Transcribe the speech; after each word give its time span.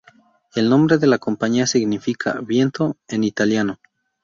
El 0.55 0.67
nombre 0.67 0.97
de 0.97 1.05
la 1.05 1.19
compañía 1.19 1.67
significa 1.67 2.39
"viento" 2.41 2.97
en 3.07 3.23
italiano. 3.23 3.77